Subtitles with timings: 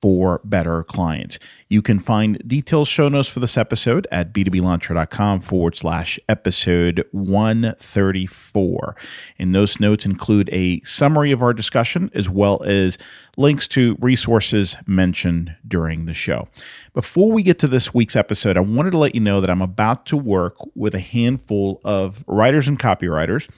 [0.00, 1.38] for better clients.
[1.68, 8.96] You can find detailed show notes for this episode at b2blauncher.com forward slash episode 134.
[9.38, 12.98] And those notes include a summary of our discussion as well as
[13.36, 16.48] links to resources mentioned during the show.
[16.92, 19.62] Before we get to this week's episode, I wanted to let you know that I'm
[19.62, 23.48] about to work with a handful of writers and copywriters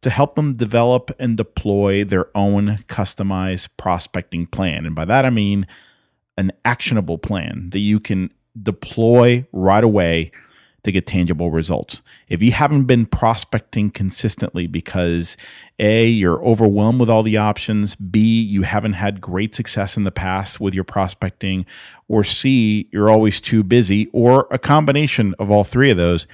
[0.00, 4.86] to help them develop and deploy their own customized prospecting plan.
[4.86, 5.66] And by that, I mean
[6.40, 10.32] an actionable plan that you can deploy right away
[10.82, 12.00] to get tangible results.
[12.28, 15.36] If you haven't been prospecting consistently because
[15.78, 20.10] A, you're overwhelmed with all the options, B, you haven't had great success in the
[20.10, 21.66] past with your prospecting,
[22.08, 26.26] or C, you're always too busy, or a combination of all three of those,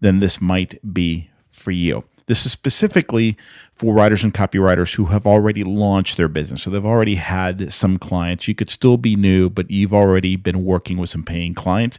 [0.00, 2.04] then this might be for you.
[2.26, 3.36] This is specifically
[3.72, 6.62] for writers and copywriters who have already launched their business.
[6.62, 8.48] So they've already had some clients.
[8.48, 11.98] You could still be new, but you've already been working with some paying clients.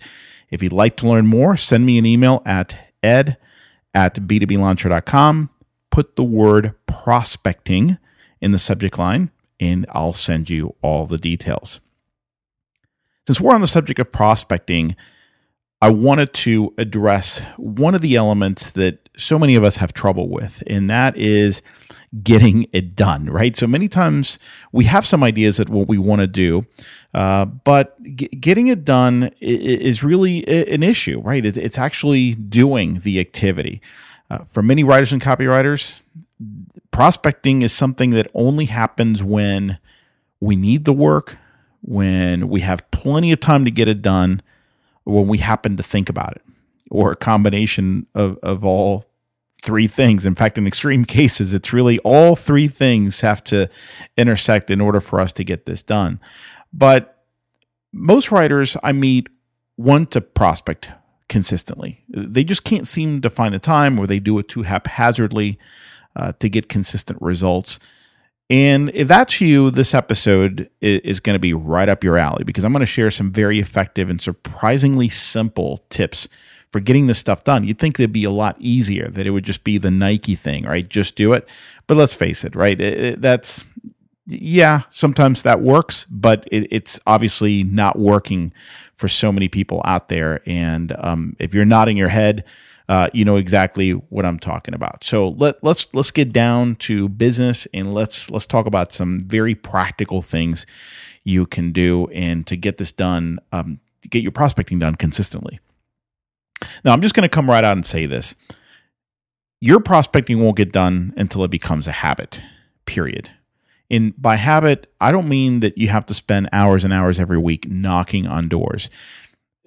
[0.50, 3.38] If you'd like to learn more, send me an email at ed
[3.94, 5.50] at b2blauncher.com.
[5.92, 7.98] Put the word prospecting
[8.42, 11.80] in the subject line, and I'll send you all the details.
[13.28, 14.96] Since we're on the subject of prospecting,
[15.82, 20.30] I wanted to address one of the elements that so many of us have trouble
[20.30, 21.62] with, and that is
[22.24, 23.56] getting it done, right?
[23.56, 24.40] So many times
[24.72, 26.66] we have some ideas of what we want to do,
[27.14, 31.46] uh, but g- getting it done is really an issue, right?
[31.46, 33.82] It's actually doing the activity.
[34.30, 36.02] Uh, for many writers and copywriters,
[36.92, 39.78] prospecting is something that only happens when
[40.40, 41.38] we need the work,
[41.82, 44.42] when we have plenty of time to get it done
[45.04, 46.42] when we happen to think about it,
[46.92, 49.06] or a combination of, of all
[49.62, 50.26] three things.
[50.26, 53.70] In fact, in extreme cases, it's really all three things have to
[54.18, 56.20] intersect in order for us to get this done.
[56.72, 57.24] But
[57.92, 59.30] most writers I meet
[59.78, 60.90] want to prospect
[61.28, 62.04] consistently.
[62.10, 65.58] They just can't seem to find the time, or they do it too haphazardly
[66.16, 67.80] uh, to get consistent results.
[68.50, 72.64] And if that's you, this episode is going to be right up your alley because
[72.64, 76.28] I'm going to share some very effective and surprisingly simple tips
[76.70, 77.64] for getting this stuff done.
[77.64, 80.66] You'd think it'd be a lot easier, that it would just be the Nike thing,
[80.66, 80.88] right?
[80.88, 81.48] Just do it.
[81.88, 82.80] But let's face it, right?
[82.80, 83.64] It, it, that's,
[84.28, 88.54] yeah, sometimes that works, but it, it's obviously not working
[88.94, 90.42] for so many people out there.
[90.46, 92.44] And um, if you're nodding your head,
[92.88, 95.04] uh, you know exactly what I'm talking about.
[95.04, 99.56] So let let's let's get down to business and let's let's talk about some very
[99.56, 100.68] practical things
[101.24, 105.60] you can do and to get this done, um, get your prospecting done consistently.
[106.84, 108.36] Now I'm just going to come right out and say this:
[109.62, 112.42] your prospecting won't get done until it becomes a habit.
[112.86, 113.32] Period.
[113.92, 117.38] And by habit, I don't mean that you have to spend hours and hours every
[117.38, 118.90] week knocking on doors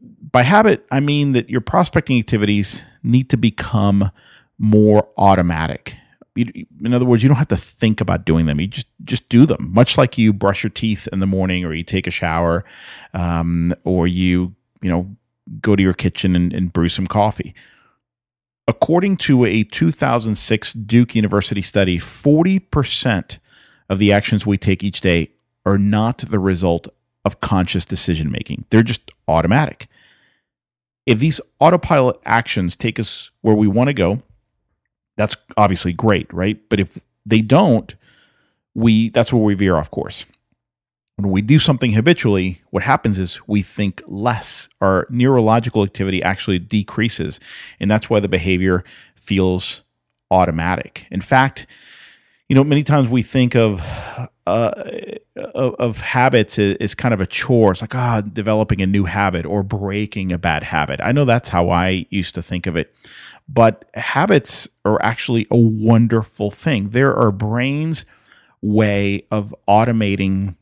[0.01, 4.11] by habit, I mean that your prospecting activities need to become
[4.59, 5.97] more automatic.
[6.37, 8.61] In other words, you don't have to think about doing them.
[8.61, 11.75] You just just do them, much like you brush your teeth in the morning, or
[11.75, 12.65] you take a shower,
[13.13, 15.17] um, or you you know
[15.61, 17.55] go to your kitchen and, and brew some coffee.
[18.67, 23.39] According to a 2006 Duke University study, 40%
[23.89, 25.31] of the actions we take each day
[25.65, 26.89] are not the result
[27.25, 28.65] of conscious decision making.
[28.71, 29.89] They're just automatic.
[31.07, 34.23] If these autopilot actions take us where we want to go,
[35.17, 36.59] that's obviously great, right?
[36.69, 37.95] But if they don't,
[38.75, 40.27] we that's where we veer off course.
[41.19, 44.69] When we do something habitually, what happens is we think less.
[44.81, 47.41] Our neurological activity actually decreases,
[47.81, 48.85] and that's why the behavior
[49.17, 49.83] feels
[50.31, 51.09] automatic.
[51.11, 51.67] In fact,
[52.49, 53.81] you know, many times we think of
[54.47, 54.71] uh,
[55.35, 57.73] of, of, habits is, kind of a chore.
[57.73, 61.01] It's like ah, oh, developing a new habit or breaking a bad habit.
[61.03, 62.95] I know that's how I used to think of it,
[63.49, 66.91] but habits are actually a wonderful thing.
[66.91, 68.05] They're our brain's
[68.63, 70.55] way of automating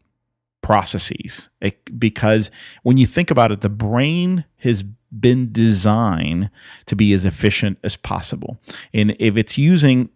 [0.66, 2.50] processes it, because
[2.82, 6.50] when you think about it, the brain has been designed
[6.86, 8.58] to be as efficient as possible,
[8.92, 10.10] and if it's using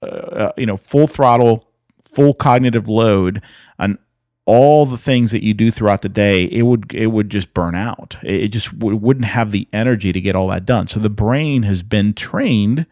[0.00, 1.68] uh, uh, you know full throttle
[2.04, 3.42] full cognitive load
[3.80, 3.98] on
[4.46, 7.74] all the things that you do throughout the day, it would it would just burn
[7.74, 8.16] out.
[8.22, 10.86] It just w- wouldn't have the energy to get all that done.
[10.86, 12.86] So the brain has been trained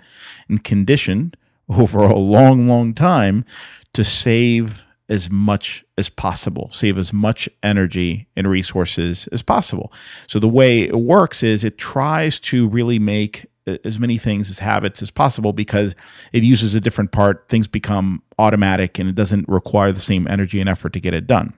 [0.49, 1.37] and conditioned
[1.69, 3.45] over a long, long time
[3.93, 9.93] to save as much as possible, save as much energy and resources as possible.
[10.27, 14.51] So the way it works is it tries to really make uh, as many things
[14.51, 15.95] as habits as possible because
[16.33, 17.49] it uses a different part.
[17.49, 21.27] Things become automatic and it doesn't require the same energy and effort to get it
[21.27, 21.55] done.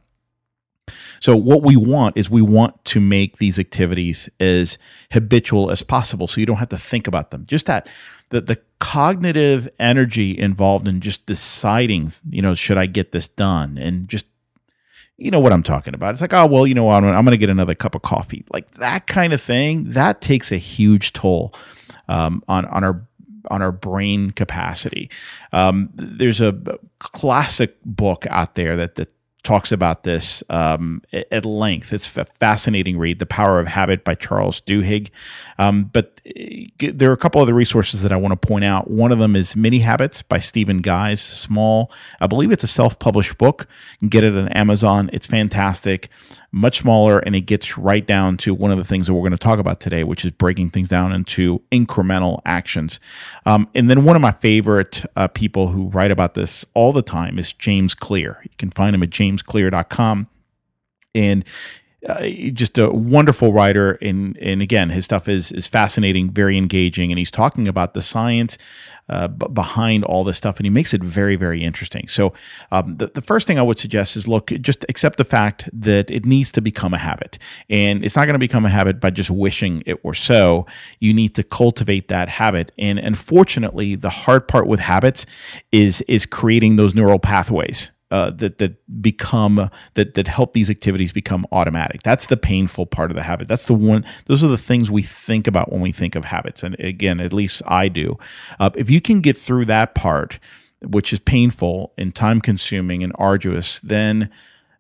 [1.20, 4.78] So what we want is we want to make these activities as
[5.12, 7.46] habitual as possible so you don't have to think about them.
[7.46, 7.88] Just that
[8.30, 13.78] the, the cognitive energy involved in just deciding, you know, should I get this done
[13.78, 14.26] and just
[15.20, 16.12] you know what I'm talking about.
[16.12, 18.42] It's like, oh, well, you know, I'm, I'm going to get another cup of coffee.
[18.50, 21.54] Like that kind of thing, that takes a huge toll
[22.08, 23.06] um, on, on our
[23.50, 25.10] on our brain capacity.
[25.52, 26.58] Um, there's a
[26.98, 29.12] classic book out there that, that
[29.42, 31.92] talks about this um, at length.
[31.92, 35.10] It's a fascinating read, The Power of Habit by Charles Duhigg.
[35.58, 36.19] Um, but
[36.78, 38.90] there are a couple other resources that I want to point out.
[38.90, 41.20] One of them is Mini Habits by Stephen Guise.
[41.20, 41.90] Small,
[42.20, 43.66] I believe it's a self published book.
[43.94, 45.10] You can get it on Amazon.
[45.12, 46.10] It's fantastic
[46.52, 49.32] much smaller, and it gets right down to one of the things that we're going
[49.32, 52.98] to talk about today, which is breaking things down into incremental actions.
[53.46, 57.02] Um, and then one of my favorite uh, people who write about this all the
[57.02, 58.40] time is James Clear.
[58.42, 60.28] You can find him at jamesclear.com.
[61.12, 61.44] And
[62.08, 63.92] uh, just a wonderful writer.
[64.00, 67.10] And and again his stuff is is fascinating very engaging.
[67.12, 68.56] And he's talking about the science
[69.08, 70.58] uh, behind all this stuff.
[70.58, 72.08] And he makes it very very interesting.
[72.08, 72.32] So
[72.70, 76.10] um, the, the first thing i would suggest is look just accept the fact that
[76.10, 77.38] it needs to become a habit.
[77.68, 80.66] And it's not going to become a habit by just wishing it were so.
[81.00, 82.72] You need to cultivate that habit.
[82.78, 85.26] And unfortunately the hard part with habits
[85.70, 91.12] is is creating those neural pathways uh, that that become that that help these activities
[91.12, 92.02] become automatic.
[92.02, 93.48] That's the painful part of the habit.
[93.48, 94.04] That's the one.
[94.26, 96.62] Those are the things we think about when we think of habits.
[96.62, 98.18] And again, at least I do.
[98.58, 100.38] Uh, if you can get through that part,
[100.82, 104.30] which is painful and time consuming and arduous, then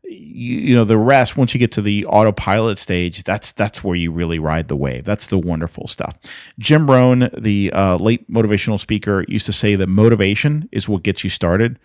[0.04, 3.94] you, you, know the rest once you get to the autopilot stage that's that's where
[3.94, 6.18] you really ride the wave that's the wonderful stuff
[6.58, 11.22] jim rohn the uh, late motivational speaker used to say that motivation is what gets
[11.22, 11.78] you started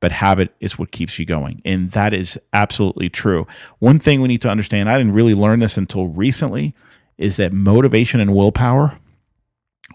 [0.00, 1.60] but habit is what keeps you going.
[1.64, 3.46] And that is absolutely true.
[3.78, 6.74] One thing we need to understand, I didn't really learn this until recently,
[7.16, 8.98] is that motivation and willpower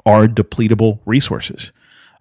[0.05, 1.71] are depletable resources.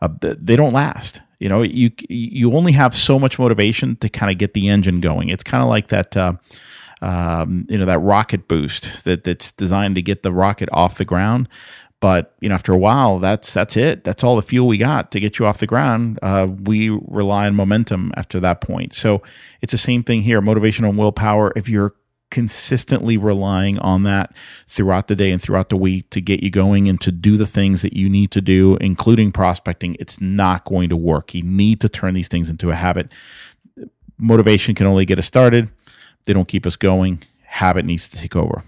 [0.01, 1.21] Uh, they don't last.
[1.39, 5.01] You know, you you only have so much motivation to kind of get the engine
[5.01, 5.29] going.
[5.29, 6.17] It's kind of like that.
[6.17, 6.35] Uh,
[7.01, 11.05] um, you know that rocket boost that that's designed to get the rocket off the
[11.05, 11.49] ground.
[12.03, 14.03] But you know, after a while, that's that's it.
[14.03, 16.19] That's all the fuel we got to get you off the ground.
[16.21, 18.93] Uh, we rely on momentum after that point.
[18.93, 19.23] So
[19.61, 21.53] it's the same thing here: motivation and willpower.
[21.55, 21.95] If you're
[22.33, 24.35] consistently relying on that
[24.67, 27.47] throughout the day and throughout the week to get you going and to do the
[27.47, 31.35] things that you need to do, including prospecting, it's not going to work.
[31.35, 33.13] You need to turn these things into a habit.
[34.19, 35.71] Motivation can only get us started,
[36.25, 37.23] they don't keep us going.
[37.45, 38.65] Habit needs to take over.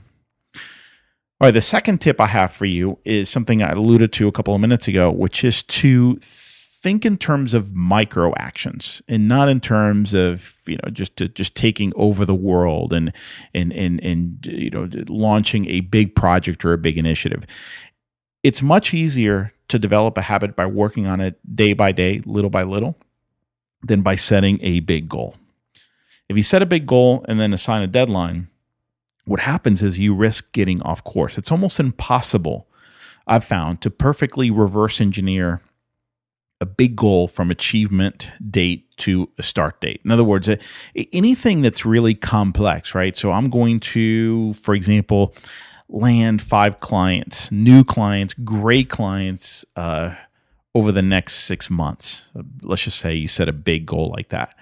[1.41, 4.33] All right, the second tip I have for you is something I alluded to a
[4.33, 9.49] couple of minutes ago, which is to think in terms of micro actions and not
[9.49, 13.13] in terms of you know just to, just taking over the world and
[13.55, 17.45] and and and you know launching a big project or a big initiative.
[18.43, 22.51] It's much easier to develop a habit by working on it day by day, little
[22.51, 22.97] by little,
[23.83, 25.35] than by setting a big goal.
[26.29, 28.49] If you set a big goal and then assign a deadline,
[29.25, 31.39] what happens is you risk getting off course.
[31.39, 32.69] It's almost impossible,
[33.27, 35.61] I've found, to perfectly reverse engineer
[36.61, 40.01] a big goal from achievement date to a start date.
[40.05, 40.49] In other words,
[41.13, 43.17] anything that's really complex, right?
[43.17, 45.35] So I'm going to, for example,
[45.89, 50.15] land five clients, new clients, great clients uh,
[50.75, 52.31] over the next six months.
[52.63, 54.55] Let's just say you set a big goal like that.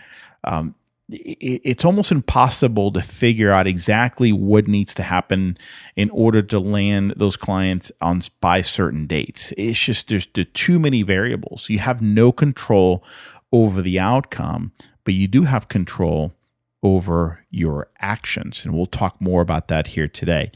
[0.45, 0.75] Um,
[1.09, 5.59] it's almost impossible to figure out exactly what needs to happen
[5.97, 9.53] in order to land those clients on by certain dates.
[9.59, 11.69] It's just there's too many variables.
[11.69, 13.05] You have no control
[13.53, 14.73] over the outcome,
[15.05, 16.35] but you do have control
[16.83, 18.65] over your actions.
[18.65, 20.51] And we'll talk more about that here today.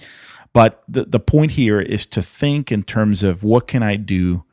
[0.53, 4.45] But the, the point here is to think in terms of what can I do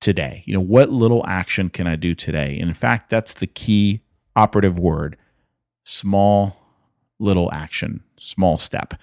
[0.00, 0.42] today?
[0.44, 2.58] You know, what little action can I do today?
[2.58, 4.00] And in fact, that's the key
[4.36, 5.16] operative word
[5.84, 6.56] small
[7.18, 8.94] little action, small step.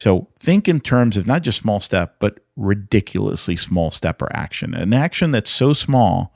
[0.00, 4.74] So think in terms of not just small step, but ridiculously small step or action.
[4.74, 6.34] An action that's so small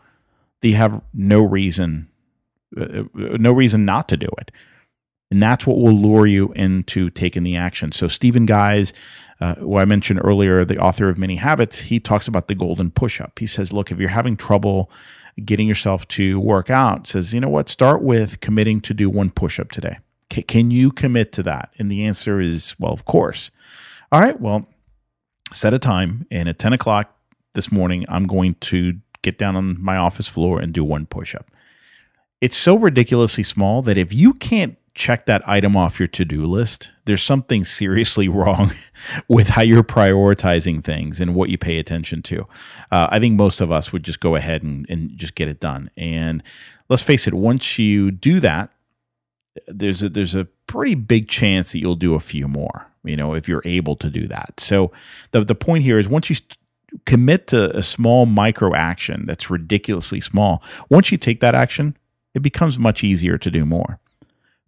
[0.61, 2.09] that you have no reason,
[2.77, 4.51] uh, no reason not to do it.
[5.33, 7.91] And that's what will lure you into taking the action.
[7.91, 8.93] So, Stephen Guise,
[9.41, 12.91] uh, who I mentioned earlier, the author of Mini Habits, he talks about the golden
[12.91, 13.39] push up.
[13.39, 14.91] He says, look, if you're having trouble
[15.43, 19.31] getting yourself to work out, says, you know what, start with committing to do one
[19.31, 20.01] push up today.
[20.31, 21.71] C- can you commit to that?
[21.79, 23.51] And the answer is, well, of course.
[24.12, 24.69] All right, well,
[25.51, 26.27] set a time.
[26.31, 27.17] And at 10 o'clock
[27.55, 31.35] this morning, I'm going to get down on my office floor and do one push
[31.35, 31.47] up.
[32.43, 36.91] It's so ridiculously small that if you can't check that item off your to-do list.
[37.07, 38.73] There's something seriously wrong
[39.29, 42.45] with how you're prioritizing things and what you pay attention to.
[42.91, 45.61] Uh, i think most of us would just go ahead and, and just get it
[45.61, 45.91] done.
[45.97, 46.43] And
[46.89, 48.71] let's face it once you do that
[49.67, 53.35] there's a there's a pretty big chance that you'll do a few more you know
[53.35, 54.55] if you're able to do that.
[54.59, 54.93] So
[55.33, 56.57] the, the point here is once you st-
[57.07, 61.97] commit to a small micro action that's ridiculously small once you take that action
[62.35, 63.99] it becomes much easier to do more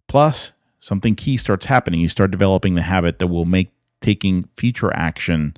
[0.07, 1.99] Plus, something key starts happening.
[1.99, 3.71] You start developing the habit that will make
[4.01, 5.55] taking future action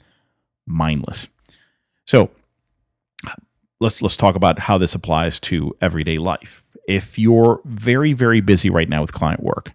[0.65, 1.27] mindless.
[2.05, 2.31] So,
[3.79, 6.63] let's let's talk about how this applies to everyday life.
[6.87, 9.73] If you're very very busy right now with client work,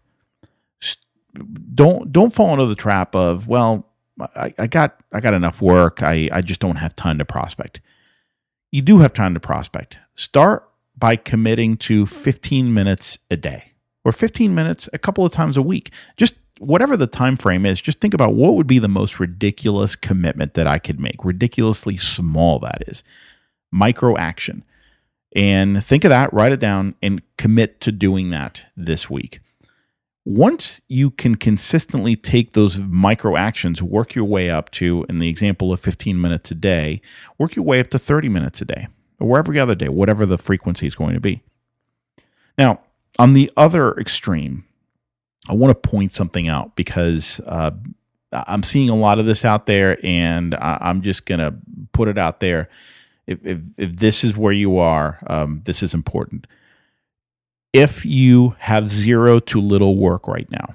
[1.75, 3.87] don't don't fall into the trap of well,
[4.19, 6.03] I, I got I got enough work.
[6.03, 7.81] I I just don't have time to prospect.
[8.71, 9.99] You do have time to prospect.
[10.15, 13.72] Start by committing to 15 minutes a day
[14.05, 15.93] or 15 minutes a couple of times a week.
[16.17, 19.97] Just whatever the time frame is, just think about what would be the most ridiculous
[19.97, 21.25] commitment that I could make.
[21.25, 23.03] Ridiculously small that is.
[23.71, 24.65] Micro action.
[25.35, 29.41] And think of that, write it down and commit to doing that this week.
[30.25, 35.29] Once you can consistently take those micro actions, work your way up to, in the
[35.29, 37.01] example of 15 minutes a day,
[37.39, 38.87] work your way up to 30 minutes a day
[39.19, 41.43] or every other day, whatever the frequency is going to be.
[42.57, 42.81] Now,
[43.19, 44.65] on the other extreme,
[45.49, 47.73] I want to point something out because uh,
[48.33, 51.55] I'm seeing a lot of this out there, and I, am just going to
[51.93, 52.69] put it out there.
[53.27, 56.47] If, if, if, this is where you are, um, this is important.
[57.73, 60.75] If you have zero to little work right now,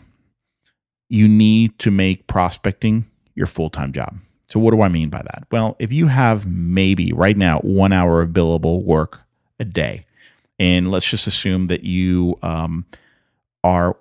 [1.09, 4.17] you need to make prospecting your full time job.
[4.49, 5.43] So, what do I mean by that?
[5.51, 9.21] Well, if you have maybe right now one hour of billable work
[9.59, 10.03] a day,
[10.59, 12.85] and let's just assume that you um,
[13.63, 13.95] are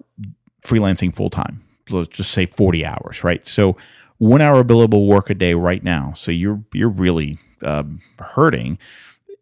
[0.65, 1.63] freelancing full time.
[1.91, 3.45] Let's just say 40 hours, right?
[3.47, 3.77] So
[4.19, 6.13] one hour billable work a day right now.
[6.15, 8.79] So you're you're really um, hurting.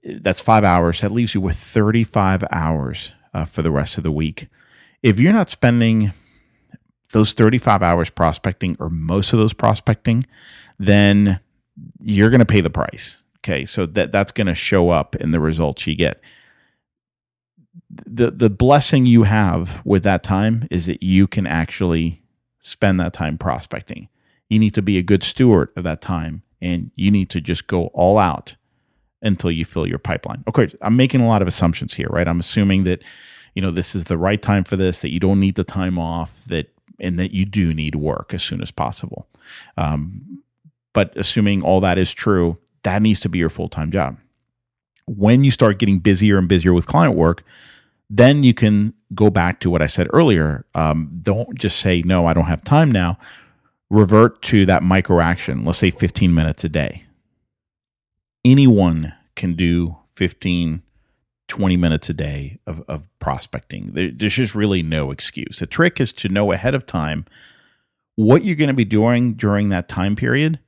[0.02, 1.00] That's five hours.
[1.00, 4.48] That leaves you with 35 hours uh, for the rest of the week.
[5.02, 6.12] If you're not spending
[7.12, 10.26] those 35 hours prospecting or most of those prospecting,
[10.78, 11.40] then
[12.02, 13.22] you're going to pay the price.
[13.38, 16.20] Okay, so that that's going to show up in the results you get
[17.90, 22.22] the the blessing you have with that time is that you can actually
[22.60, 24.08] spend that time prospecting.
[24.48, 27.66] You need to be a good steward of that time and you need to just
[27.66, 28.56] go all out
[29.22, 30.44] until you fill your pipeline.
[30.48, 32.28] Okay, I'm making a lot of assumptions here, right?
[32.28, 33.02] I'm assuming that
[33.54, 35.98] you know this is the right time for this, that you don't need the time
[35.98, 39.28] off, that and that you do need work as soon as possible.
[39.76, 40.42] Um,
[40.92, 44.18] but assuming all that is true, that needs to be your full time job.
[45.06, 47.44] When you start getting busier and busier with client work,
[48.10, 50.66] then you can go back to what I said earlier.
[50.74, 53.18] Um, don't just say, no, I don't have time now.
[53.90, 57.04] Revert to that micro action, let's say 15 minutes a day.
[58.44, 60.82] Anyone can do 15,
[61.48, 63.92] 20 minutes a day of, of prospecting.
[63.92, 65.58] There, there's just really no excuse.
[65.58, 67.26] The trick is to know ahead of time
[68.16, 70.58] what you're going to be doing during that time period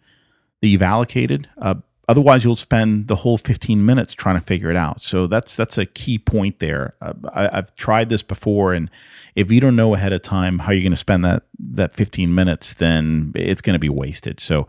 [0.61, 1.49] that you've allocated.
[1.59, 1.77] Uh,
[2.09, 5.01] Otherwise, you'll spend the whole 15 minutes trying to figure it out.
[5.01, 6.95] So that's that's a key point there.
[7.01, 8.91] Uh, I, have tried this before, and
[9.35, 12.33] if you don't know ahead of time how you're going to spend that that 15
[12.33, 14.39] minutes, then it's going to be wasted.
[14.39, 14.69] So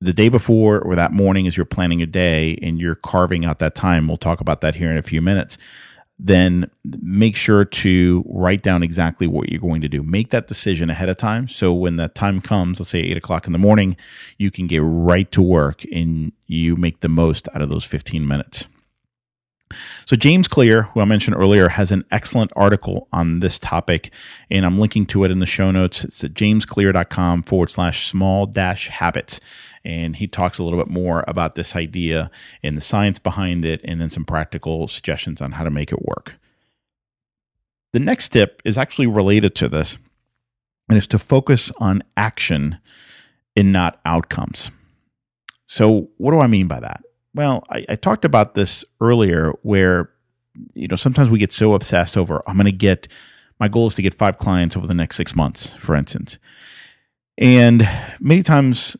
[0.00, 3.58] the day before or that morning, as you're planning a day and you're carving out
[3.60, 5.56] that time, we'll talk about that here in a few minutes
[6.18, 6.70] then
[7.00, 10.02] make sure to write down exactly what you're going to do.
[10.02, 11.46] Make that decision ahead of time.
[11.48, 13.96] So when that time comes, let's say eight o'clock in the morning,
[14.36, 18.26] you can get right to work and you make the most out of those 15
[18.26, 18.66] minutes.
[20.06, 24.10] So, James Clear, who I mentioned earlier, has an excellent article on this topic,
[24.50, 26.04] and I'm linking to it in the show notes.
[26.04, 29.40] It's at jamesclear.com forward slash small dash habits
[29.84, 32.30] and he talks a little bit more about this idea
[32.62, 36.02] and the science behind it, and then some practical suggestions on how to make it
[36.02, 36.34] work.
[37.92, 39.98] The next tip is actually related to this,
[40.88, 42.78] and is to focus on action
[43.56, 44.70] and not outcomes.
[45.66, 47.02] So, what do I mean by that?
[47.34, 50.10] Well, I, I talked about this earlier, where
[50.74, 53.06] you know sometimes we get so obsessed over I'm going to get
[53.60, 56.38] my goal is to get five clients over the next six months, for instance.
[57.36, 57.88] And
[58.20, 58.96] many times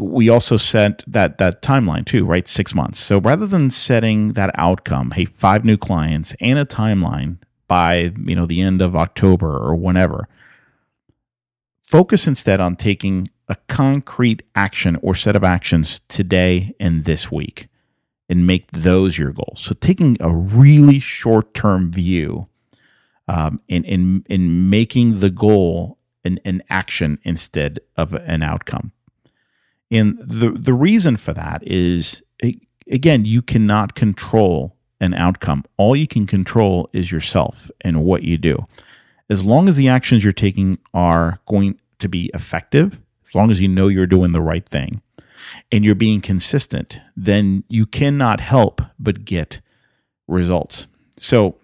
[0.00, 2.46] we also set that that timeline too, right?
[2.46, 2.98] Six months.
[2.98, 8.34] So rather than setting that outcome, hey, five new clients and a timeline by you
[8.34, 10.28] know the end of October or whenever,
[11.82, 17.68] focus instead on taking a concrete action or set of actions today and this week
[18.28, 19.60] and make those your goals.
[19.60, 22.48] So taking a really short term view
[23.26, 28.92] um, in, in, in making the goal an, an action instead of an outcome.
[29.90, 32.22] And the, the reason for that is,
[32.90, 35.64] again, you cannot control an outcome.
[35.76, 38.66] All you can control is yourself and what you do.
[39.30, 43.60] As long as the actions you're taking are going to be effective, as long as
[43.60, 45.02] you know you're doing the right thing
[45.70, 49.60] and you're being consistent, then you cannot help but get
[50.26, 50.86] results.
[51.16, 51.56] So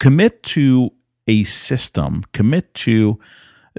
[0.00, 0.92] commit to
[1.26, 3.20] a system, commit to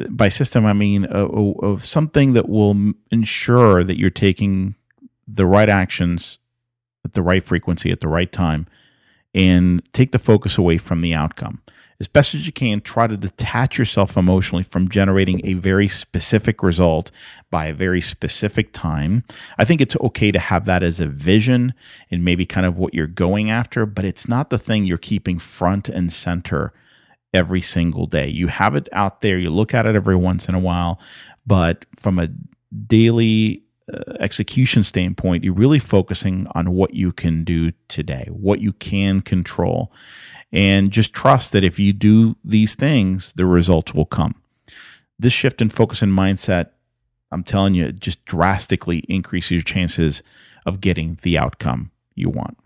[0.10, 4.76] by system I mean uh, uh, of something that will ensure that you're taking
[5.28, 6.40] the right actions
[7.06, 8.68] at the right frequency at the right time
[9.34, 11.62] and take the focus away from the outcome
[12.04, 16.62] as best as you can, try to detach yourself emotionally from generating a very specific
[16.62, 17.12] result
[17.50, 19.24] by a very specific time.
[19.58, 21.74] I think it's okay to have that as a vision
[22.12, 25.40] and maybe kind of what you're going after, but it's not the thing you're keeping
[25.40, 26.74] front and center
[27.34, 28.28] every single day.
[28.28, 31.00] You have it out there, you look at it every once in a while,
[31.46, 32.30] but from a
[32.88, 38.74] daily uh, execution standpoint, you're really focusing on what you can do today, what you
[38.74, 39.92] can control
[40.54, 44.36] and just trust that if you do these things, the results will come.
[45.18, 46.70] This shift in focus and mindset,
[47.32, 50.22] I'm telling you, just drastically increases your chances
[50.66, 52.58] of getting the outcome you want.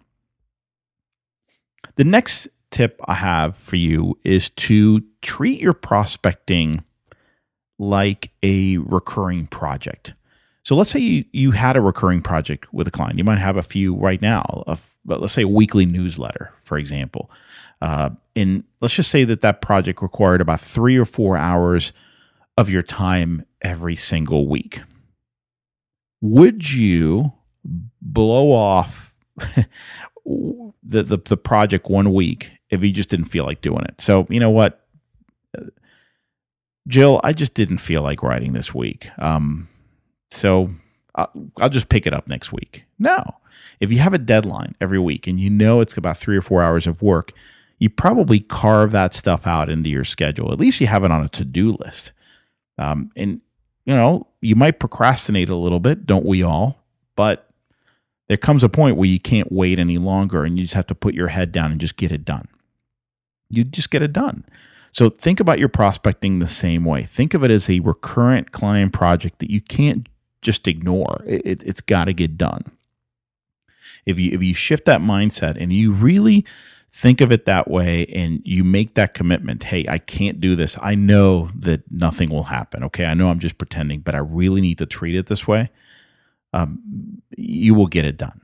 [1.95, 6.83] The next tip I have for you is to treat your prospecting
[7.79, 10.13] like a recurring project.
[10.63, 13.17] So let's say you, you had a recurring project with a client.
[13.17, 14.63] You might have a few right now,
[15.05, 17.31] but let's say a weekly newsletter, for example.
[17.81, 21.93] Uh, and let's just say that that project required about three or four hours
[22.57, 24.81] of your time every single week.
[26.21, 27.31] Would you
[28.01, 29.13] blow off
[30.25, 34.01] the, the, the project one week if you just didn't feel like doing it?
[34.01, 34.85] So you know what,
[36.87, 39.09] Jill, I just didn't feel like writing this week.
[39.17, 39.67] Um,
[40.31, 40.69] so
[41.15, 42.85] I'll, I'll just pick it up next week.
[42.97, 43.23] No,
[43.79, 46.63] if you have a deadline every week and you know it's about three or four
[46.63, 47.33] hours of work,
[47.79, 50.51] you probably carve that stuff out into your schedule.
[50.51, 52.11] At least you have it on a to do list.
[52.77, 53.41] Um, and,
[53.85, 56.83] you know, you might procrastinate a little bit, don't we all?
[57.15, 57.49] But
[58.27, 60.95] there comes a point where you can't wait any longer and you just have to
[60.95, 62.47] put your head down and just get it done.
[63.49, 64.45] You just get it done.
[64.91, 67.03] So think about your prospecting the same way.
[67.03, 70.09] Think of it as a recurrent client project that you can't
[70.41, 71.23] just ignore.
[71.25, 72.71] It, it's got to get done.
[74.05, 76.45] If you if you shift that mindset and you really
[76.91, 80.77] think of it that way and you make that commitment hey i can't do this
[80.81, 84.61] i know that nothing will happen okay i know i'm just pretending but i really
[84.61, 85.69] need to treat it this way
[86.53, 88.41] um, you will get it done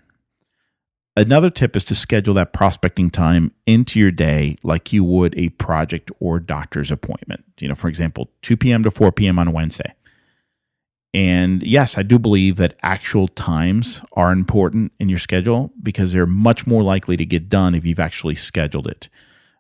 [1.16, 5.50] another tip is to schedule that prospecting time into your day like you would a
[5.50, 9.94] project or doctor's appointment you know for example 2 p.m to 4 p.m on wednesday
[11.14, 16.26] and yes, I do believe that actual times are important in your schedule because they're
[16.26, 19.10] much more likely to get done if you've actually scheduled it,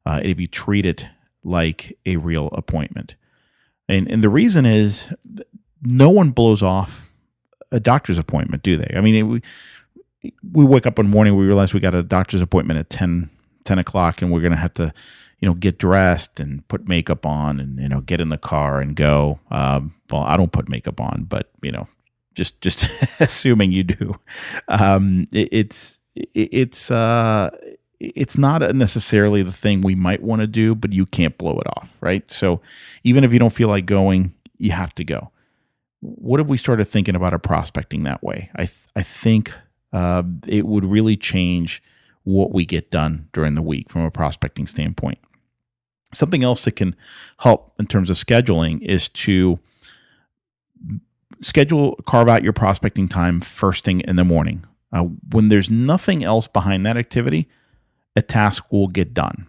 [0.05, 1.07] uh, if you treat it
[1.43, 3.15] like a real appointment.
[3.87, 5.13] And, and the reason is
[5.83, 7.13] no one blows off
[7.71, 8.91] a doctor's appointment, do they?
[8.95, 9.43] I mean, it,
[10.23, 13.29] we, wake up one morning, we realize we got a doctor's appointment at 10,
[13.63, 14.93] 10 o'clock, and we're going to have to
[15.43, 18.79] you know, get dressed and put makeup on and, you know, get in the car
[18.79, 19.41] and go.
[19.51, 21.89] Um, well, I don't put makeup on, but, you know,
[22.33, 22.85] just, just
[23.19, 24.15] assuming you do.
[24.69, 27.49] Um, it, it's, it, it's, uh,
[27.99, 31.67] it's not necessarily the thing we might want to do, but you can't blow it
[31.75, 32.31] off, right?
[32.31, 32.61] So
[33.03, 35.31] even if you don't feel like going, you have to go.
[35.99, 38.49] What if we started thinking about our prospecting that way?
[38.55, 39.53] I th- I think
[39.93, 41.81] uh, it would really change
[42.23, 45.19] what we get done during the week from a prospecting standpoint.
[46.13, 46.95] Something else that can
[47.39, 49.59] help in terms of scheduling is to
[51.41, 54.65] schedule, carve out your prospecting time first thing in the morning.
[54.91, 57.49] Uh, when there's nothing else behind that activity,
[58.15, 59.47] a task will get done.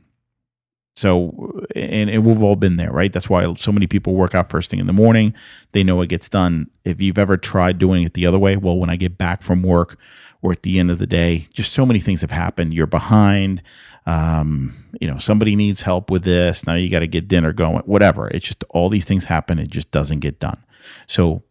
[0.96, 3.12] So, and, and, we've all been there, right?
[3.12, 5.34] That's why so many people work out first thing in the morning.
[5.72, 6.70] They know it gets done.
[6.84, 9.64] If you've ever tried doing it the other way, well, when I get back from
[9.64, 9.98] work
[10.40, 12.74] or at the end of the day, just so many things have happened.
[12.74, 13.60] You're behind.
[14.06, 16.64] Um, you know, somebody needs help with this.
[16.64, 18.28] Now you got to get dinner going, whatever.
[18.28, 19.58] It's just all these things happen.
[19.58, 20.62] It just doesn't get done.
[21.08, 21.42] So,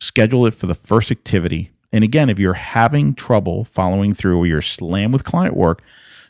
[0.00, 1.72] schedule it for the first activity.
[1.92, 5.82] And again, if you're having trouble following through or you're slammed with client work,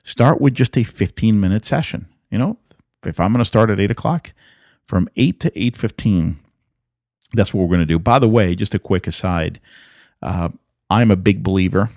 [0.05, 2.57] start with just a 15 minute session you know,
[3.05, 4.33] if I'm going to start at eight o'clock,
[4.88, 6.40] from eight to eight fifteen,
[7.35, 7.99] that's what we're going to do.
[7.99, 9.61] By the way, just a quick aside,
[10.23, 10.49] uh,
[10.90, 11.90] I'm a big believer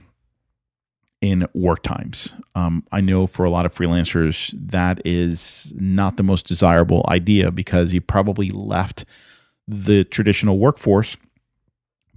[1.22, 2.36] in work times.
[2.54, 7.50] Um, I know for a lot of freelancers that is not the most desirable idea
[7.50, 9.06] because you probably left
[9.68, 11.18] the traditional workforce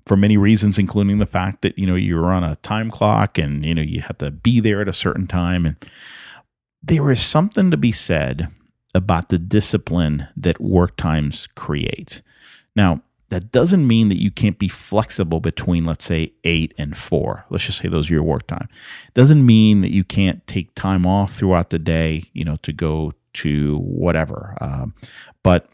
[0.07, 3.65] for many reasons, including the fact that you know you're on a time clock and
[3.65, 5.77] you know you have to be there at a certain time and
[6.83, 8.49] there is something to be said
[8.95, 12.23] about the discipline that work times create.
[12.75, 17.45] Now, that doesn't mean that you can't be flexible between, let's say, eight and four.
[17.51, 18.69] Let's just say those are your work time.
[19.13, 23.13] Doesn't mean that you can't take time off throughout the day, you know, to go
[23.35, 24.57] to whatever.
[24.61, 24.95] Um,
[25.43, 25.69] but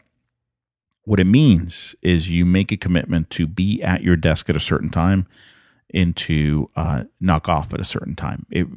[1.03, 4.59] what it means is you make a commitment to be at your desk at a
[4.59, 5.25] certain time
[5.89, 8.45] into uh, knock off at a certain time.
[8.49, 8.67] It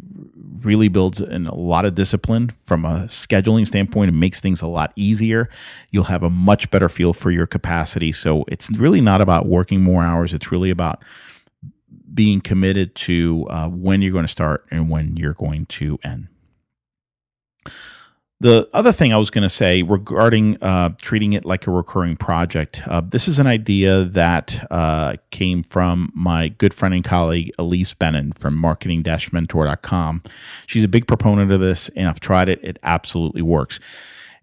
[0.60, 4.10] really builds in a lot of discipline from a scheduling standpoint.
[4.10, 5.48] It makes things a lot easier.
[5.90, 8.12] You'll have a much better feel for your capacity.
[8.12, 10.34] So it's really not about working more hours.
[10.34, 11.02] It's really about
[12.12, 16.28] being committed to uh, when you're going to start and when you're going to end.
[18.40, 22.16] The other thing I was going to say regarding uh, treating it like a recurring
[22.16, 27.50] project, uh, this is an idea that uh, came from my good friend and colleague
[27.58, 30.22] Ilise Benun from marketing mentor.com.
[30.68, 32.60] She's a big proponent of this, and I've tried it.
[32.62, 33.80] It absolutely works.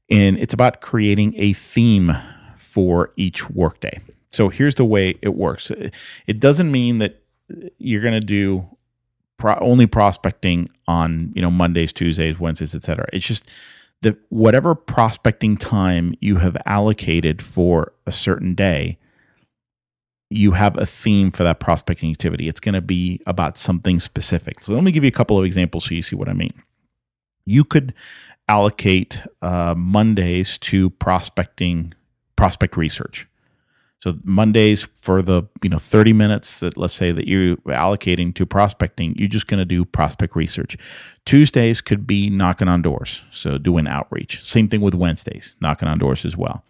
[0.10, 2.18] And it's about creating a theme
[2.58, 4.02] for each workday.
[4.30, 7.24] So here's the way it works it doesn't mean that
[7.78, 8.66] you're going to do
[9.38, 13.06] pro- only prospecting on you know Mondays, Tuesdays, Wednesdays, etc.
[13.14, 13.50] It's just
[14.02, 18.98] that whatever prospecting time you have allocated for a certain day,
[20.30, 22.48] you have a theme for that prospecting activity.
[22.48, 24.62] It's going to be about something specific.
[24.62, 26.52] So let me give you a couple of examples so you see what I mean.
[27.46, 27.94] You could
[28.48, 31.94] allocate uh, Mondays to prospecting,
[32.36, 33.28] prospect research.
[34.02, 38.46] So Mondays for the you know 30 minutes that let's say that you're allocating to
[38.46, 40.78] prospecting, you're just going to do prospect research.
[41.26, 44.44] Tuesdays could be knocking on doors, so doing outreach.
[44.44, 46.64] Same thing with Wednesdays, knocking on doors as well.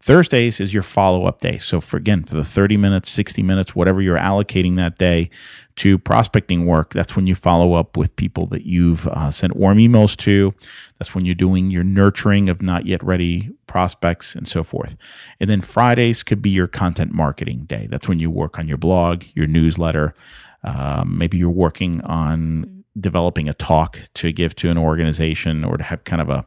[0.00, 1.58] Thursdays is your follow up day.
[1.58, 5.28] So for again, for the 30 minutes, 60 minutes, whatever you're allocating that day
[5.76, 9.78] to prospecting work, that's when you follow up with people that you've uh, sent warm
[9.78, 10.54] emails to.
[10.98, 14.96] That's when you're doing your nurturing of not yet ready prospects and so forth.
[15.40, 17.88] And then Fridays could be your content marketing day.
[17.90, 20.14] That's when you work on your blog, your newsletter.
[20.62, 25.84] Um, maybe you're working on developing a talk to give to an organization or to
[25.84, 26.46] have kind of a,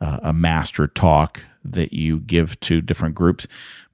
[0.00, 3.46] a master talk that you give to different groups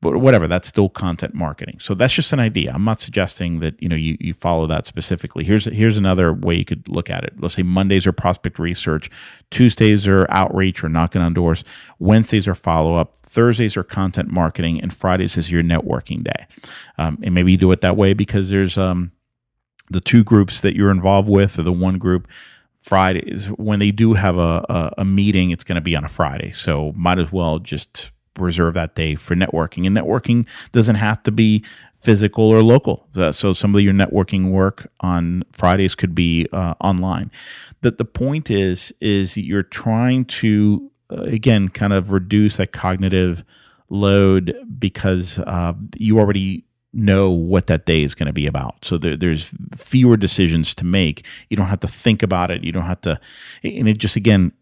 [0.02, 1.78] but whatever that's still content marketing.
[1.80, 2.70] So that's just an idea.
[2.72, 5.42] I'm not suggesting that you know you, you follow that specifically.
[5.42, 7.32] Here's here's another way you could look at it.
[7.40, 9.10] Let's say mondays are prospect research
[9.50, 11.64] tuesdays are outreach or knocking on doors
[11.98, 16.46] wednesdays are follow-up thursdays are content marketing and fridays is your networking day.
[16.98, 19.12] Um, and maybe you do it that way because there's um,
[19.90, 22.28] the two groups that you're involved with or the one group
[22.86, 26.08] Fridays when they do have a, a, a meeting, it's going to be on a
[26.08, 26.52] Friday.
[26.52, 29.88] So might as well just reserve that day for networking.
[29.88, 33.08] And networking doesn't have to be physical or local.
[33.32, 37.32] So some of your networking work on Fridays could be uh, online.
[37.80, 43.42] That the point is is you're trying to uh, again kind of reduce that cognitive
[43.88, 46.65] load because uh, you already
[46.96, 48.84] know what that day is going to be about.
[48.84, 51.24] So there, there's fewer decisions to make.
[51.50, 52.64] You don't have to think about it.
[52.64, 53.20] You don't have to,
[53.62, 54.52] and it just again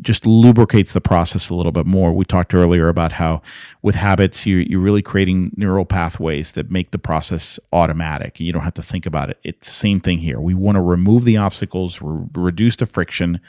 [0.00, 2.12] just lubricates the process a little bit more.
[2.12, 3.42] We talked earlier about how
[3.82, 8.38] with habits you, you're really creating neural pathways that make the process automatic.
[8.38, 9.38] You don't have to think about it.
[9.42, 10.40] It's the same thing here.
[10.40, 13.40] We want to remove the obstacles, re- reduce the friction.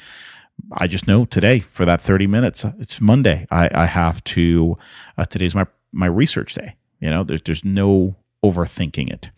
[0.78, 3.46] I just know today for that 30 minutes, it's Monday.
[3.52, 4.78] I, I have to,
[5.18, 6.76] uh, today's my, my research day.
[7.00, 9.30] You know, there's, there's no overthinking it.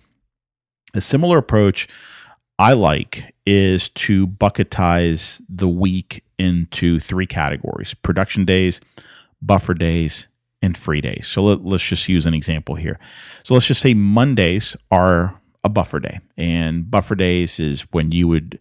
[0.93, 1.87] A similar approach
[2.57, 8.81] I like is to bucketize the week into three categories production days,
[9.41, 10.27] buffer days,
[10.61, 11.27] and free days.
[11.27, 12.99] So let, us just use an example here.
[13.43, 16.19] So let's just say Mondays are a buffer day.
[16.37, 18.59] And buffer days is when you would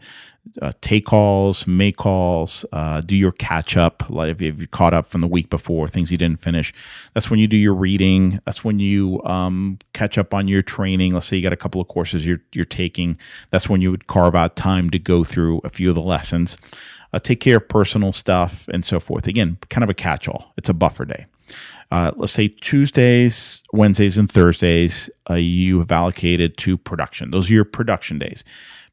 [0.63, 4.09] uh, take calls, make calls, uh, do your catch up.
[4.09, 6.73] Like if you caught up from the week before, things you didn't finish.
[7.13, 8.41] That's when you do your reading.
[8.47, 11.13] That's when you um, catch up on your training.
[11.13, 13.19] Let's say you got a couple of courses you're you're taking.
[13.51, 16.57] That's when you would carve out time to go through a few of the lessons,
[17.13, 19.27] uh, take care of personal stuff, and so forth.
[19.27, 20.53] Again, kind of a catch all.
[20.57, 21.27] It's a buffer day.
[21.95, 27.31] Uh, let's say Tuesdays, Wednesdays, and Thursdays, uh, you have allocated to production.
[27.31, 28.43] Those are your production days.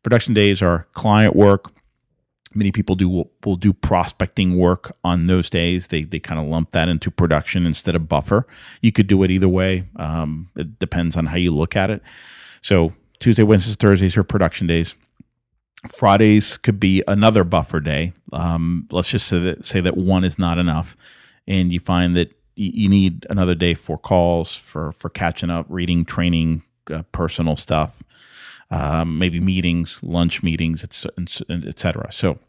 [0.03, 1.71] Production days are client work.
[2.53, 5.87] Many people do will, will do prospecting work on those days.
[5.87, 8.45] They they kind of lump that into production instead of buffer.
[8.83, 9.85] You could do it either way.
[9.95, 12.03] Um, it depends on how you look at it.
[12.61, 14.95] So Tuesday, Wednesdays, Thursdays are production days.
[15.87, 18.13] Fridays could be another buffer day.
[18.31, 20.95] Um, let's just say that say that one is not enough,
[21.47, 26.05] and you find that you need another day for calls, for for catching up, reading,
[26.05, 28.03] training, uh, personal stuff,
[28.69, 32.11] um, maybe meetings, lunch meetings, etc.
[32.11, 32.39] So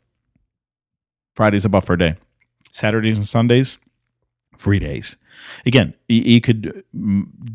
[1.35, 2.17] Friday's a buffer day.
[2.71, 3.79] Saturdays and Sundays,
[4.57, 5.17] free days.
[5.67, 6.85] Again, you could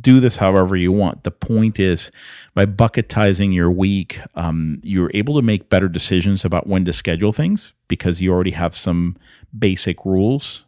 [0.01, 1.23] do this however you want.
[1.23, 2.11] The point is,
[2.53, 7.31] by bucketizing your week, um, you're able to make better decisions about when to schedule
[7.31, 9.17] things because you already have some
[9.57, 10.65] basic rules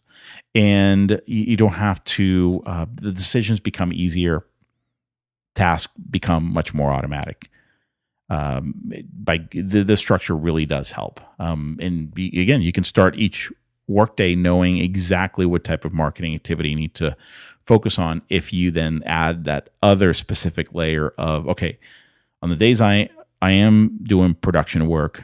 [0.56, 4.46] and you don't have to, uh, the decisions become easier,
[5.56, 7.50] tasks become much more automatic
[8.30, 8.74] um,
[9.14, 11.20] by the, the, structure really does help.
[11.40, 13.52] Um, and be, again, you can start each
[13.88, 17.18] workday knowing exactly what type of marketing activity you need to
[17.66, 18.22] focus on.
[18.30, 21.80] If you then add that other specific layer of okay,
[22.42, 23.10] on the days I
[23.42, 25.24] I am doing production work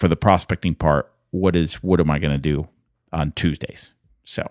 [0.00, 2.68] for the prospecting part, what is what am I going to do
[3.12, 3.92] on Tuesdays?
[4.24, 4.50] So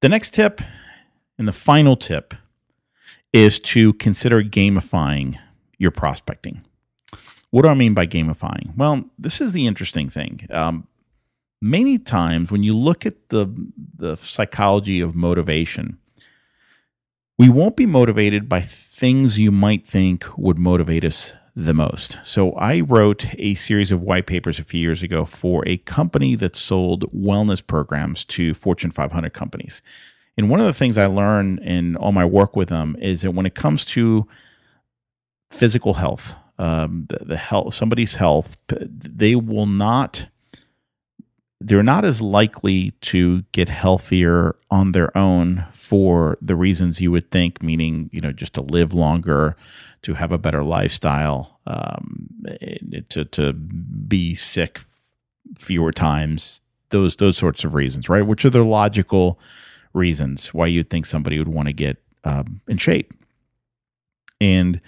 [0.00, 0.60] the next tip
[1.38, 2.34] and the final tip
[3.32, 5.38] is to consider gamifying
[5.78, 6.62] your prospecting.
[7.50, 8.76] What do I mean by gamifying?
[8.76, 10.46] Well, this is the interesting thing.
[10.50, 10.86] Um,
[11.60, 13.46] many times when you look at the
[13.96, 15.98] the psychology of motivation,
[17.38, 22.18] we won't be motivated by things you might think would motivate us the most.
[22.24, 26.34] So I wrote a series of white papers a few years ago for a company
[26.36, 29.82] that sold wellness programs to Fortune 500 companies.
[30.36, 33.32] And one of the things I learned in all my work with them is that
[33.32, 34.26] when it comes to
[35.50, 40.26] physical health, um, the, the health, somebody's health, they will not.
[41.62, 47.30] They're not as likely to get healthier on their own for the reasons you would
[47.30, 49.56] think, meaning you know just to live longer,
[50.02, 52.28] to have a better lifestyle, um,
[53.08, 54.80] to to be sick
[55.58, 56.60] fewer times,
[56.90, 58.26] those those sorts of reasons, right?
[58.26, 59.38] Which are the logical
[59.92, 63.12] reasons why you'd think somebody would want to get um, in shape.
[64.40, 64.80] And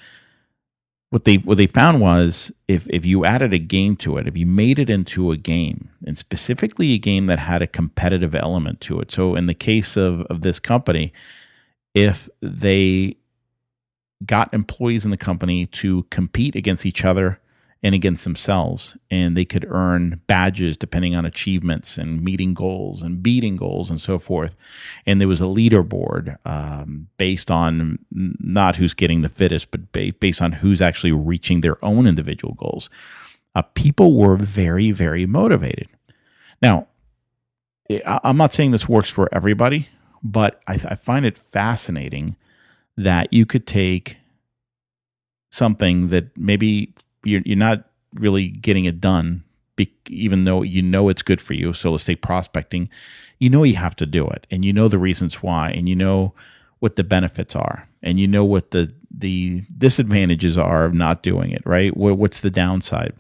[1.11, 4.37] what they what they found was if if you added a game to it, if
[4.37, 8.81] you made it into a game, and specifically a game that had a competitive element
[8.83, 9.11] to it.
[9.11, 11.13] So in the case of of this company,
[11.95, 13.17] if they
[14.25, 17.41] got employees in the company to compete against each other
[17.83, 18.97] and against themselves.
[19.11, 24.01] And they could earn badges depending on achievements and meeting goals and beating goals and
[24.01, 24.57] so forth.
[25.05, 30.41] And there was a leaderboard um, based on not who's getting the fittest, but based
[30.41, 32.89] on who's actually reaching their own individual goals.
[33.55, 35.89] Uh, people were very, very motivated.
[36.63, 36.87] Now,
[38.07, 39.89] I'm not saying this works for everybody,
[40.23, 42.37] but I, I find it fascinating
[43.03, 44.19] that you could take
[45.51, 47.85] something that maybe you're, you're not
[48.15, 49.45] really getting it done
[49.77, 52.89] be, even though you know it's good for you so let's say prospecting.
[53.39, 55.97] You know you have to do it and you know the reasons why and you
[55.97, 56.35] know
[56.79, 61.51] what the benefits are and you know what the the disadvantages are of not doing
[61.51, 61.97] it right?
[61.97, 63.15] What, what's the downside?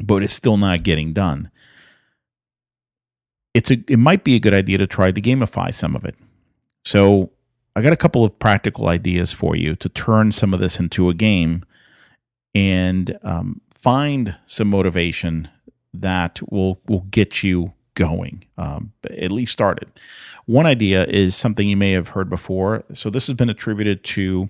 [0.00, 1.50] But it's still not getting done.
[3.54, 6.16] It's a it might be a good idea to try to gamify some of it.
[6.84, 7.30] So
[7.76, 11.08] i got a couple of practical ideas for you to turn some of this into
[11.08, 11.64] a game
[12.54, 15.48] and um, find some motivation
[15.92, 19.90] that will will get you going, um, at least started.
[20.44, 22.84] One idea is something you may have heard before.
[22.92, 24.48] So this has been attributed to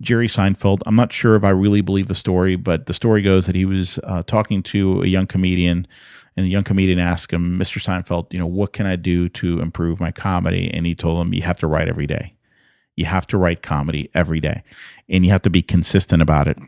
[0.00, 0.82] Jerry Seinfeld.
[0.86, 3.64] I'm not sure if I really believe the story, but the story goes that he
[3.64, 5.86] was uh, talking to a young comedian,
[6.36, 7.78] and the young comedian asked him, "Mr.
[7.80, 11.34] Seinfeld, you know, what can I do to improve my comedy?" And he told him,
[11.34, 12.34] "You have to write every day.
[13.02, 14.62] You have to write comedy every day,
[15.08, 16.58] and you have to be consistent about it."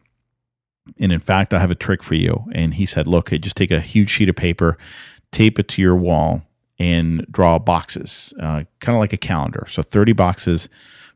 [0.99, 2.45] And in fact, I have a trick for you.
[2.53, 4.77] And he said, look, just take a huge sheet of paper,
[5.33, 6.43] tape it to your wall,
[6.79, 9.65] and draw boxes, uh, kind of like a calendar.
[9.69, 10.69] So 30 boxes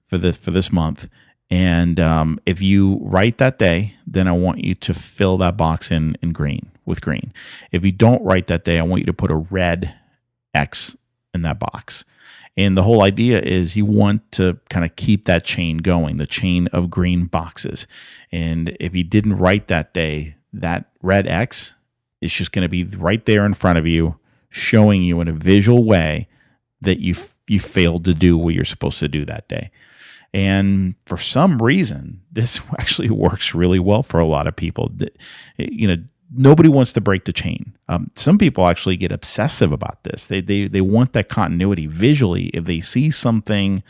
[0.07, 1.09] for this for this month.
[1.51, 5.91] And um, if you write that day, then I want you to fill that box
[5.91, 7.33] in in green with green.
[7.73, 9.95] If you don't write that day, I want you to put a red
[10.55, 10.97] X
[11.35, 12.05] in that box.
[12.59, 16.27] And the whole idea is you want to kind of keep that chain going, the
[16.27, 17.87] chain of green boxes.
[18.33, 21.75] And if you didn't write that day, that red X
[22.21, 24.19] is just going to be right there in front of you,
[24.51, 26.27] showing you in a visual way
[26.81, 27.15] that you
[27.47, 29.71] you failed to do what you're supposed to do that day.
[30.35, 34.91] And for some reason, this actually works really well for a lot of people.
[35.59, 35.97] You know,
[36.35, 37.77] nobody wants to break the chain.
[37.89, 40.27] Um, some people actually get obsessive about this.
[40.27, 42.47] They they they want that continuity visually.
[42.49, 43.83] If they see something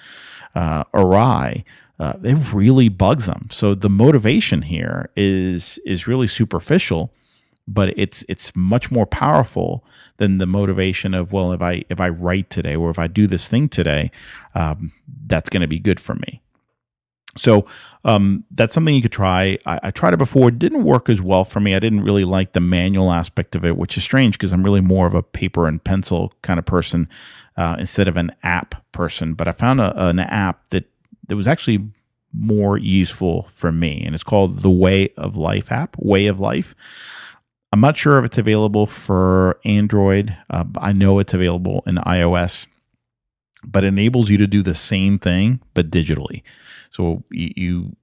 [0.54, 1.64] uh, awry,
[1.98, 3.48] uh, it really bugs them.
[3.50, 7.12] So the motivation here is is really superficial,
[7.66, 9.84] but it's it's much more powerful
[10.18, 13.26] than the motivation of well, if I if I write today or if I do
[13.26, 14.10] this thing today,
[14.54, 14.92] um,
[15.26, 16.42] that's going to be good for me.
[17.36, 17.66] So
[18.04, 19.58] um, that's something you could try.
[19.66, 21.74] I, I, tried it before; it didn't work as well for me.
[21.74, 24.80] I didn't really like the manual aspect of it, which is strange because I'm really
[24.80, 27.08] more of a paper and pencil kind of person
[27.56, 29.34] uh, instead of an app person.
[29.34, 30.90] But I found a, an app that
[31.26, 31.90] that was actually
[32.32, 35.96] more useful for me, and it's called the Way of Life app.
[35.98, 36.74] Way of Life.
[37.72, 40.34] I'm not sure if it's available for Android.
[40.48, 42.66] Uh, I know it's available in iOS,
[43.62, 46.42] but it enables you to do the same thing but digitally.
[46.98, 47.96] So you, you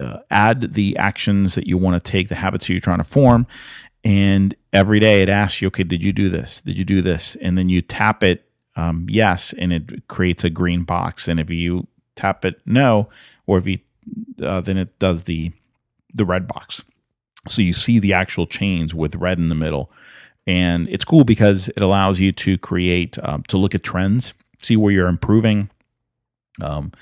[0.00, 3.04] uh, add the actions that you want to take, the habits that you're trying to
[3.04, 3.46] form,
[4.02, 6.60] and every day it asks you, okay, did you do this?
[6.60, 7.36] Did you do this?
[7.36, 11.28] And then you tap it, um, yes, and it creates a green box.
[11.28, 11.86] And if you
[12.16, 13.08] tap it no,
[13.46, 13.78] or if you,
[14.42, 15.52] uh, then it does the
[16.14, 16.84] the red box.
[17.46, 19.92] So you see the actual chains with red in the middle,
[20.44, 24.76] and it's cool because it allows you to create um, to look at trends, see
[24.76, 25.70] where you're improving.
[26.60, 26.92] Um,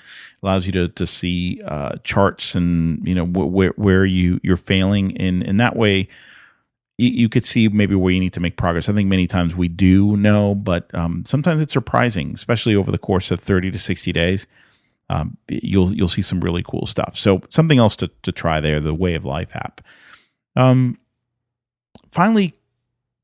[0.42, 5.11] allows you to to see uh, charts and you know where where you you're failing
[5.12, 6.09] in in that way
[7.00, 8.90] you, you, could see maybe where you need to make progress.
[8.90, 12.98] I think many times we do know, but um, sometimes it's surprising, especially over the
[12.98, 14.46] course of thirty to sixty days.
[15.09, 17.16] Um, you'll you'll see some really cool stuff.
[17.16, 19.81] So something else to to try there, the Way of Life app.
[20.57, 20.98] Um,
[22.11, 22.55] finally,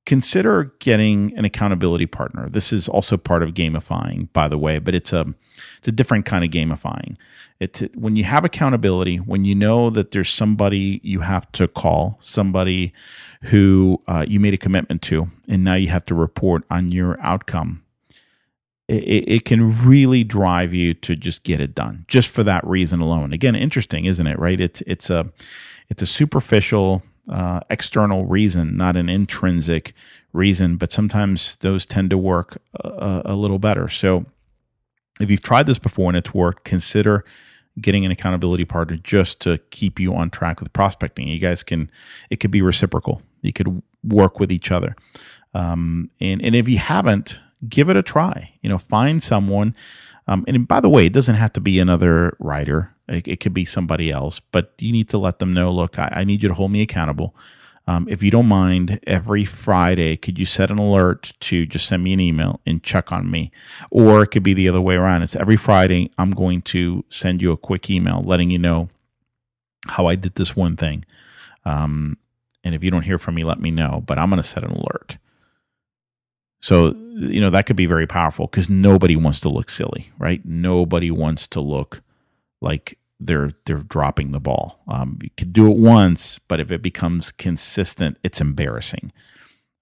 [0.07, 2.49] consider getting an accountability partner.
[2.49, 5.27] This is also part of gamifying, by the way, but it's a
[5.77, 7.17] it's a different kind of gamifying.
[7.61, 12.17] It's when you have accountability, when you know that there's somebody you have to call,
[12.21, 12.93] somebody
[13.43, 17.21] who uh, you made a commitment to, and now you have to report on your
[17.21, 17.83] outcome.
[18.89, 23.01] It, it can really drive you to just get it done, just for that reason
[23.01, 23.33] alone.
[23.33, 24.39] Again, interesting, isn't it?
[24.39, 24.61] Right?
[24.61, 25.33] It's it's a
[25.89, 29.95] it's a superficial uh, external reason, not an intrinsic
[30.33, 33.89] reason, but sometimes those tend to work a, a, little better.
[33.89, 34.27] So
[35.21, 37.25] if you've tried this before and it's worked, consider
[37.81, 41.29] getting an accountability partner just to keep you on track with prospecting.
[41.29, 41.91] You guys can,
[42.31, 43.23] it could be reciprocal.
[43.43, 44.95] You could work with each other.
[45.53, 48.53] Um, and, and if you haven't, give it a try.
[48.63, 49.75] You know, find someone.
[50.29, 52.93] Um, and by the way, it doesn't have to be another writer.
[53.09, 56.09] It, it, could be somebody else, but you need to let them know look, I,
[56.13, 57.35] I need you to hold me accountable.
[57.89, 62.03] Um, if you don't mind, every Friday, could you set an alert to just send
[62.03, 63.53] me an email and check on me?
[63.93, 65.23] Or it could be the other way around.
[65.23, 68.89] It's every Friday, I'm going to send you a quick email letting you know
[69.87, 71.05] how I did this one thing.
[71.65, 72.19] Um,
[72.65, 74.65] and if you don't hear from me, let me know, but I'm going to set
[74.65, 75.19] an alert.
[76.61, 80.45] So, you know, that could be very powerful because nobody wants to look silly, right?
[80.45, 82.03] Nobody wants to look
[82.61, 84.83] like they're they're dropping the ball.
[84.89, 89.13] Um, you could do it once, but if it becomes consistent, it's embarrassing.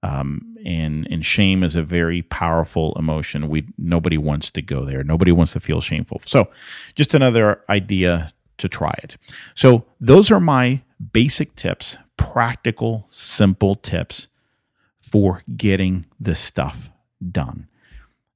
[0.03, 3.49] Um, and and shame is a very powerful emotion.
[3.49, 5.03] We nobody wants to go there.
[5.03, 6.21] Nobody wants to feel shameful.
[6.25, 6.49] So,
[6.95, 9.17] just another idea to try it.
[9.55, 10.83] So those are my
[11.13, 14.29] basic tips, practical, simple tips
[15.11, 16.91] for getting this stuff
[17.31, 17.69] done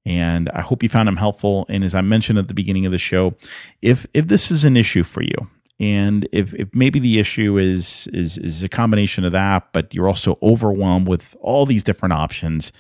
[0.09, 1.67] and I hope you found them helpful.
[1.69, 3.35] And as I mentioned at the beginning of the show,
[3.83, 8.09] if if this is an issue for you, and if, if maybe the issue is,
[8.15, 12.73] is is a combination of that, but you're also overwhelmed with all these different options,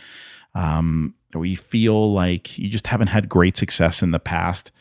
[0.55, 4.73] um, or you feel like you just haven't had great success in the past.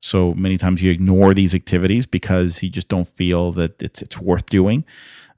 [0.00, 4.20] So many times you ignore these activities because you just don't feel that it's it's
[4.20, 4.84] worth doing.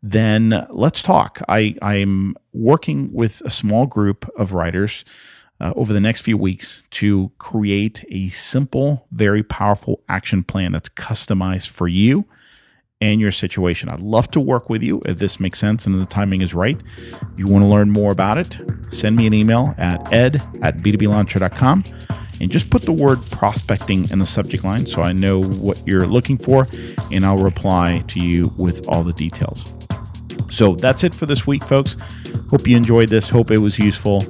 [0.03, 1.41] Then let's talk.
[1.49, 5.05] I I'm working with a small group of writers
[5.61, 10.89] uh, over the next few weeks to create a simple, very powerful action plan that's
[10.89, 12.27] customized for you
[13.01, 13.89] and your situation.
[13.89, 16.81] I'd love to work with you if this makes sense and the timing is right.
[17.07, 18.59] If you want to learn more about it,
[18.91, 21.85] send me an email at ed at b2blauncher.com.
[22.41, 26.07] and just put the word prospecting in the subject line so I know what you're
[26.07, 26.69] looking for,
[27.11, 29.75] and I'll reply to you with all the details.
[30.51, 31.97] So that's it for this week, folks.
[32.51, 33.29] Hope you enjoyed this.
[33.29, 34.25] Hope it was useful.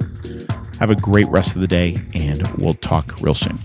[0.79, 3.57] Have a great rest of the day, and we'll talk real soon.